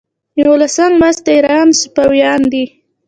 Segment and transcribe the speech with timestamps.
[0.41, 2.65] یوولسم لوست د ایران صفویان دي.